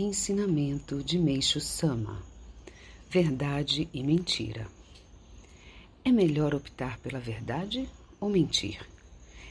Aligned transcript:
Ensinamento 0.00 1.02
de 1.02 1.18
Meixo 1.18 1.58
Sama: 1.58 2.22
Verdade 3.10 3.88
e 3.92 4.00
mentira. 4.00 4.68
É 6.04 6.12
melhor 6.12 6.54
optar 6.54 7.00
pela 7.00 7.18
verdade 7.18 7.90
ou 8.20 8.30
mentir? 8.30 8.78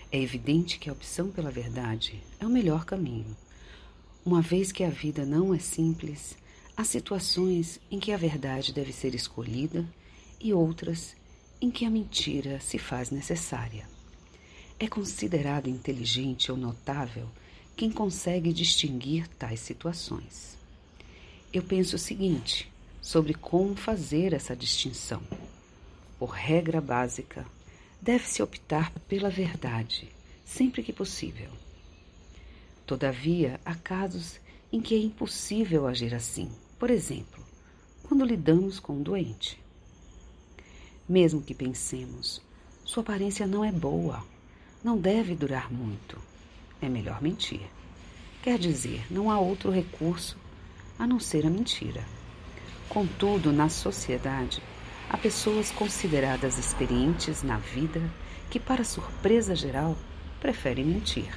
É 0.09 0.17
evidente 0.17 0.79
que 0.79 0.89
a 0.89 0.93
opção 0.93 1.29
pela 1.29 1.51
verdade 1.51 2.23
é 2.39 2.45
o 2.45 2.49
melhor 2.49 2.85
caminho. 2.85 3.35
Uma 4.25 4.41
vez 4.41 4.71
que 4.71 4.85
a 4.85 4.89
vida 4.89 5.25
não 5.25 5.53
é 5.53 5.59
simples, 5.59 6.37
há 6.77 6.85
situações 6.85 7.77
em 7.91 7.99
que 7.99 8.13
a 8.13 8.17
verdade 8.17 8.71
deve 8.71 8.93
ser 8.93 9.13
escolhida 9.13 9.85
e 10.39 10.53
outras 10.53 11.13
em 11.59 11.69
que 11.69 11.83
a 11.83 11.89
mentira 11.89 12.61
se 12.61 12.77
faz 12.77 13.11
necessária. 13.11 13.85
É 14.79 14.87
considerado 14.87 15.67
inteligente 15.67 16.49
ou 16.49 16.57
notável 16.57 17.27
quem 17.77 17.91
consegue 17.91 18.51
distinguir 18.51 19.27
tais 19.37 19.59
situações. 19.59 20.57
Eu 21.53 21.61
penso 21.61 21.95
o 21.95 21.99
seguinte 21.99 22.67
sobre 22.99 23.35
como 23.35 23.75
fazer 23.75 24.33
essa 24.33 24.55
distinção. 24.55 25.21
Por 26.17 26.31
regra 26.31 26.81
básica, 26.81 27.45
deve-se 28.01 28.41
optar 28.41 28.91
pela 29.07 29.29
verdade, 29.29 30.09
sempre 30.43 30.81
que 30.81 30.91
possível. 30.91 31.51
Todavia, 32.83 33.59
há 33.63 33.75
casos 33.75 34.39
em 34.73 34.81
que 34.81 34.95
é 34.95 34.97
impossível 34.97 35.85
agir 35.85 36.15
assim. 36.15 36.49
Por 36.79 36.89
exemplo, 36.89 37.45
quando 38.01 38.25
lidamos 38.25 38.79
com 38.79 38.93
um 38.93 39.03
doente. 39.03 39.61
Mesmo 41.07 41.43
que 41.43 41.53
pensemos, 41.53 42.41
sua 42.83 43.03
aparência 43.03 43.45
não 43.45 43.63
é 43.63 43.71
boa, 43.71 44.25
não 44.83 44.97
deve 44.97 45.35
durar 45.35 45.71
muito 45.71 46.19
é 46.81 46.89
melhor 46.89 47.21
mentir. 47.21 47.61
Quer 48.41 48.57
dizer, 48.57 49.05
não 49.09 49.29
há 49.29 49.39
outro 49.39 49.71
recurso 49.71 50.37
a 50.97 51.05
não 51.05 51.19
ser 51.19 51.45
a 51.45 51.49
mentira. 51.49 52.03
Contudo, 52.87 53.51
na 53.51 53.67
sociedade, 53.69 54.61
há 55.09 55.17
pessoas 55.17 55.71
consideradas 55.71 56.57
experientes 56.57 57.43
na 57.43 57.57
vida 57.57 58.01
que, 58.49 58.59
para 58.59 58.83
surpresa 58.83 59.55
geral, 59.55 59.97
preferem 60.39 60.85
mentir. 60.85 61.29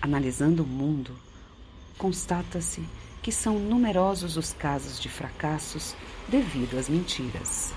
Analisando 0.00 0.62
o 0.62 0.66
mundo, 0.66 1.12
constata-se 1.98 2.82
que 3.22 3.32
são 3.32 3.58
numerosos 3.58 4.36
os 4.36 4.52
casos 4.52 5.00
de 5.00 5.08
fracassos 5.08 5.94
devido 6.28 6.78
às 6.78 6.88
mentiras. 6.88 7.72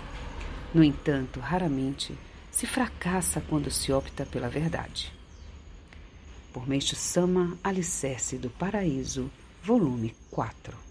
No 0.73 0.83
entanto, 0.83 1.39
raramente 1.39 2.17
se 2.51 2.67
fracassa 2.67 3.41
quando 3.41 3.71
se 3.71 3.91
opta 3.91 4.25
pela 4.25 4.47
verdade 4.47 5.18
por 6.53 6.67
Meixo 6.67 6.95
Sama, 6.95 7.57
Alicerce 7.63 8.37
do 8.37 8.49
Paraíso, 8.49 9.29
volume 9.63 10.15
4. 10.31 10.88